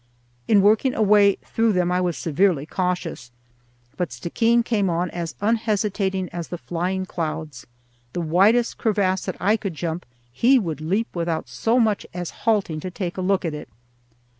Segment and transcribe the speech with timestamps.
[0.47, 3.29] In working a way through them I was severely cautious,
[3.97, 7.67] but Stickeen came on as unhesitating as the flying clouds.
[8.13, 12.79] The widest crevasse that I could jump he would leap without so much as halting
[12.79, 13.69] to take a look at it.